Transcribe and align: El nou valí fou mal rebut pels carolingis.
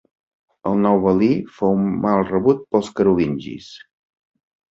El 0.69 0.79
nou 0.85 1.01
valí 1.03 1.27
fou 1.57 1.75
mal 2.07 2.23
rebut 2.31 2.65
pels 2.75 2.89
carolingis. 3.01 3.71